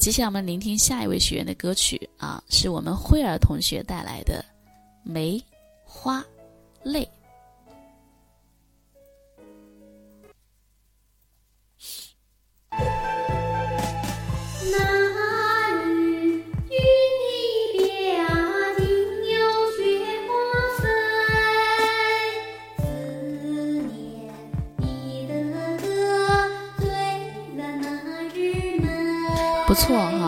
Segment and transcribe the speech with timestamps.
[0.00, 4.42] 接下来我们聆听下一位学员的歌曲啊，是我们慧儿同学带来的
[5.10, 5.38] 《梅
[5.84, 6.24] 花
[6.82, 7.04] 泪》。
[29.70, 30.19] 不错。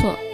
[0.00, 0.27] 错。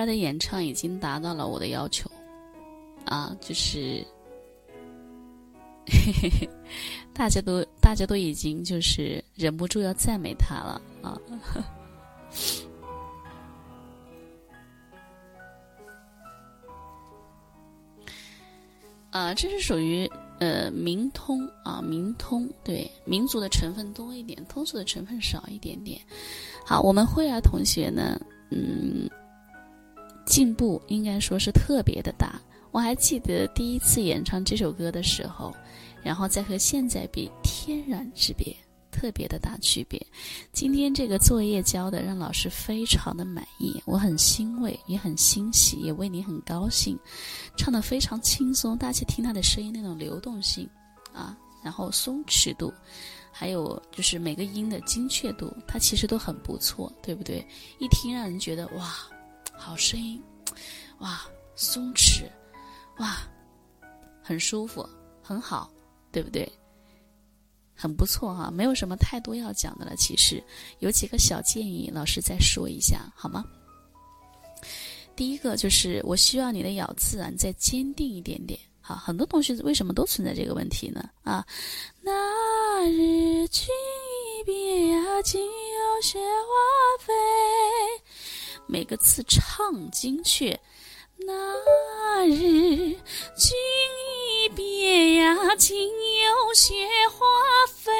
[0.00, 0.06] 哈。
[0.06, 2.10] 的演唱已经达到了我的要求，
[3.04, 4.06] 啊，就是，
[7.14, 11.18] 大家都大家都已经就是忍不住要赞美他了啊，
[19.10, 26.00] 啊，这是属于呃民通啊民通，对民族的成分多一点，通俗的成分少一点点。
[26.66, 29.08] 好，我们慧儿同学呢，嗯。
[30.24, 32.40] 进步应该说是特别的大。
[32.70, 35.54] 我还记得第一次演唱这首歌的时候，
[36.02, 38.56] 然后再和现在比，天壤之别，
[38.90, 40.04] 特别的大区别。
[40.50, 46.98] 今天这个作业交的让老师非常的满意，我很欣慰，也很欣喜，也为你很高兴。
[47.56, 50.68] 唱的非常轻松，大家听他的声音那种流动性
[51.12, 52.72] 啊，然后松弛度，
[53.30, 57.46] 还有就是每个音的精确度，它其实都很不错，对不对？
[57.78, 58.96] 一听让人觉得哇。
[59.56, 60.22] 好声音，
[60.98, 61.22] 哇，
[61.54, 62.24] 松弛，
[62.98, 63.18] 哇，
[64.22, 64.88] 很舒服，
[65.22, 65.70] 很好，
[66.12, 66.50] 对不对？
[67.76, 69.96] 很不错哈，没有什么太多要讲的了。
[69.96, 70.42] 其实
[70.78, 73.44] 有几个小建议，老师再说一下好吗？
[75.16, 78.58] 第一个就是我希望你的咬字啊再坚定一点点。
[78.80, 81.08] 好，很多同学为什么都存在这个问题呢？
[81.22, 81.44] 啊，
[82.00, 83.66] 那日君
[84.40, 87.12] 一别呀，竟有雪花飞。
[88.66, 90.58] 每个字唱精确。
[91.18, 92.98] 那日君
[94.42, 96.74] 一别呀，竟有雪
[97.10, 97.26] 花
[97.72, 97.92] 飞。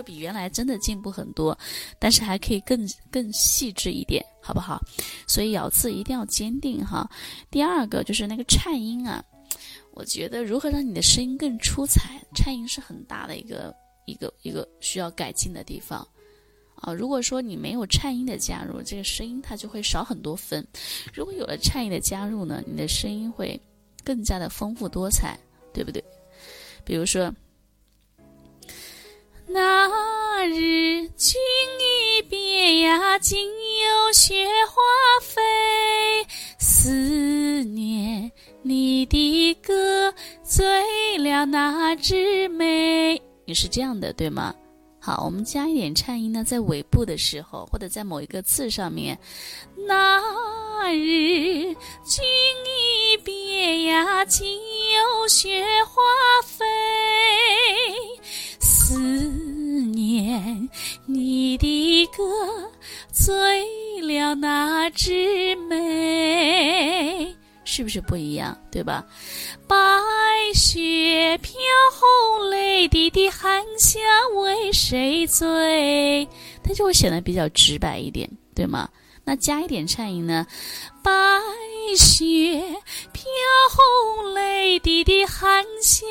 [0.00, 1.56] 说比原来真的进步很多，
[1.98, 4.80] 但是还可以更更细致一点，好不好？
[5.26, 7.06] 所以咬字一定要坚定哈。
[7.50, 9.22] 第二个就是那个颤音啊，
[9.92, 13.74] 我觉得如何让你的声音更出彩，颤音是很大的一个
[14.06, 16.06] 一个一个需要改进的地方
[16.76, 16.94] 啊。
[16.94, 20.64] 如果说你没有颤音的加入，这个声音它就会少很多分；
[21.12, 23.60] 如果有了颤音的加入呢，你的声音会。
[24.02, 25.38] 更加的丰富多彩，
[25.74, 26.02] 对不对？
[26.86, 27.30] 比如说，
[29.52, 31.40] 那日君
[31.80, 34.80] 一别呀，竟有雪花
[35.20, 35.42] 飞。
[36.58, 38.30] 思念
[38.62, 40.14] 你的歌，
[40.44, 43.20] 醉了那枝梅。
[43.44, 44.54] 你是这样的，对吗？
[45.00, 49.18] 好，我们加一点颤音呢，在尾部的时候，或者在某一个字上面。
[49.88, 50.22] 那
[50.92, 51.74] 日
[52.04, 52.24] 君
[52.66, 56.00] 一别呀，竟有雪花
[56.46, 56.64] 飞。
[64.34, 67.36] 那枝梅。
[67.64, 69.06] 是不是不一样，对吧？
[69.68, 69.76] 白
[70.54, 71.52] 雪飘
[71.92, 74.02] 红泪滴滴，寒香
[74.36, 76.28] 为谁醉？
[76.64, 78.88] 它就会显得比较直白一点，对吗？
[79.24, 80.46] 那加一点颤音呢？
[81.04, 81.10] 白
[81.96, 82.58] 雪
[83.12, 83.22] 飘
[83.70, 86.10] 红泪滴滴，寒香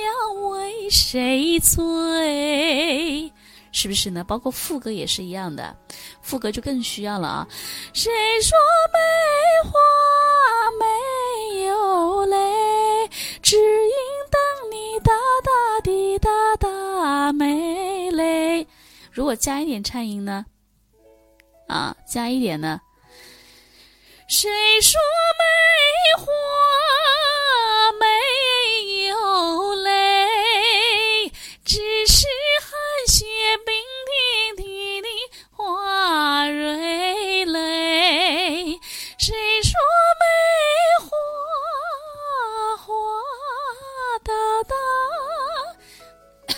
[0.49, 3.33] 为谁醉？
[3.71, 4.23] 是不是呢？
[4.23, 5.75] 包括副歌也是一样的，
[6.21, 7.47] 副歌就更需要了啊！
[7.93, 8.11] 谁
[8.41, 8.57] 说
[8.93, 9.79] 梅花
[10.79, 13.09] 没有泪？
[13.41, 13.93] 只因
[14.29, 15.11] 等你大
[15.43, 18.67] 大滴大大没泪。
[19.11, 20.45] 如果加一点颤音呢？
[21.67, 22.81] 啊，加一点呢？
[24.27, 24.49] 谁
[24.81, 24.99] 说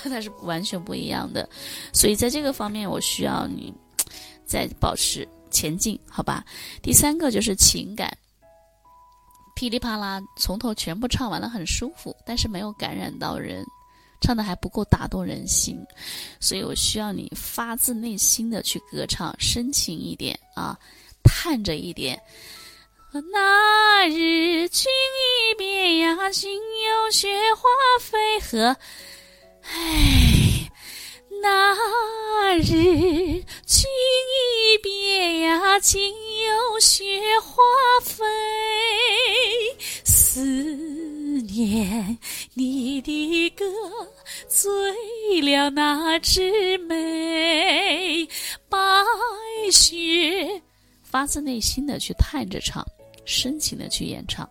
[0.10, 1.48] 它是完全不一样的，
[1.94, 3.74] 所以在这个方面，我需要你
[4.46, 6.44] 再保持前进，好吧？
[6.82, 8.16] 第三个就是情感，
[9.56, 13.64] 噼里啪啦从头全部唱完了，很舒服，但是没有感染到人，
[14.22, 15.78] 唱的还不够打动人心，
[16.40, 20.78] 所以我需要你发自内心的去歌唱，深情一点啊，
[21.24, 22.22] 叹着一点。
[23.34, 27.70] 那日君一别呀，竟有雪花
[28.00, 28.74] 飞和。
[29.64, 30.72] 唉，
[31.42, 37.04] 那日君一别呀，竟有雪
[37.40, 37.62] 花
[38.04, 38.24] 飞。
[40.04, 40.44] 思
[41.42, 42.18] 念
[42.54, 43.66] 你的歌，
[44.48, 48.28] 醉了那枝梅。
[48.70, 48.78] 白
[49.72, 50.62] 雪，
[51.04, 52.86] 发自内心的去叹着唱，
[53.26, 54.50] 深情的去演唱。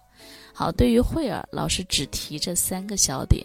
[0.52, 3.45] 好，对于慧儿老师，只提这三个小点。